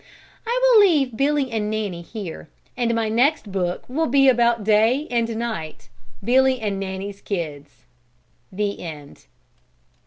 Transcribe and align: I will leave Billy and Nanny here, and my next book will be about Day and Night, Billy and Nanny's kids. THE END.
I 0.47 0.59
will 0.63 0.81
leave 0.89 1.15
Billy 1.15 1.51
and 1.51 1.69
Nanny 1.69 2.01
here, 2.01 2.49
and 2.75 2.95
my 2.95 3.07
next 3.07 3.51
book 3.51 3.83
will 3.87 4.07
be 4.07 4.27
about 4.27 4.63
Day 4.63 5.07
and 5.11 5.29
Night, 5.37 5.89
Billy 6.23 6.59
and 6.59 6.79
Nanny's 6.79 7.21
kids. 7.21 7.83
THE 8.51 8.79
END. 8.81 9.25